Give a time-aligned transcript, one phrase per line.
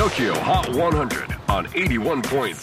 [0.00, 2.54] TOKYO HOT 100 on 81.3 J-WAVE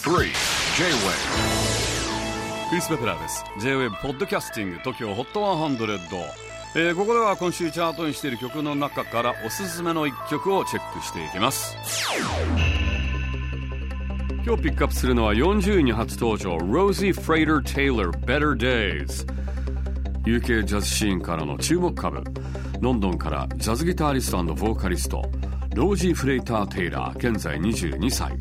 [2.69, 3.45] クリス・ベプラーです。
[3.59, 5.99] J-WAVE ポッドキャスティング TOKYO HOT 100、
[6.73, 11.77] えー、ここでは今週チャートにしている曲の中からおすすめの一曲をチェックしていきます。
[14.43, 19.27] 今日ピックアップするのは40位に初登場 Rosie Frater Taylor Better Days
[20.23, 22.23] UK ジャズシーンからの注目株。
[22.81, 25.21] ロンドンからジャズギタリストボーカリスト。
[25.77, 28.35] ロージー・フレイター・テイラー現在22歳。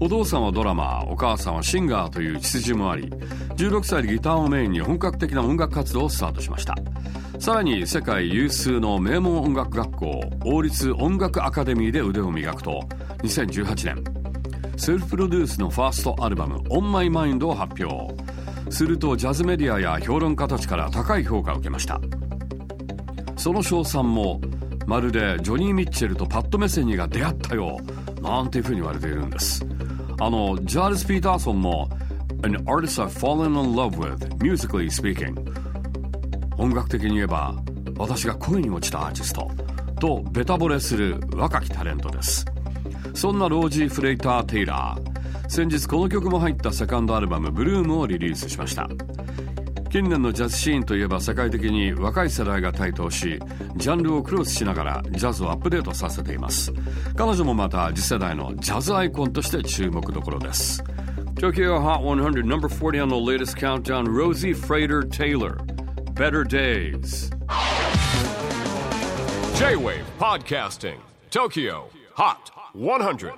[0.00, 3.08] お父さんはドラマーお母さんはシンガーという血筋もあり
[3.56, 6.74] 16歳でギターをメインに本格的な音楽活動をスタートしました。
[7.38, 12.82] さらに世界有数の名門音楽学校王立音楽アカデミーで腕を磨くと
[13.22, 14.04] 2018年
[14.76, 18.14] セルフプロデュースのファーストアルバム「オンマイマインドを発表。
[18.68, 21.98] するとジャズメディアや評論家たちから高い評価を受けました。
[23.38, 24.38] その称賛も
[24.86, 27.78] まるでジョニー・ミッチェルとパッド・メッセニーが出会ったよ
[28.22, 29.66] なんていうふうに言われているんです。
[30.18, 31.90] あのジャールス・ピーターソンも
[32.42, 35.34] An artist I've fallen in love with musically speaking
[36.56, 37.54] 音楽的に言えば
[37.98, 39.50] 私が恋に落ちたアーティスト
[39.98, 42.44] とベタ惚れする若きタレントです。
[43.14, 48.88] そんなロージー・フレイター・テイラー先日この曲も入ったセカンドアルバム「ブルームをリリースしました。
[49.90, 53.38] 近年のジャズシーンといえば世界的に若い世代が台頭し
[53.76, 56.72] ジャンルをクロスしながらジャズをアップデートさせています
[57.16, 60.82] 彼女もまた次世代のジャズアイコンとして注目どころです
[61.36, 65.56] Tokyo Hot 100 number 40 on the latest countdown Rosie Frater Taylor
[66.14, 67.30] Better Days
[69.56, 70.98] J-WAVE PODCASTING
[71.30, 73.32] TOKYO HOT 100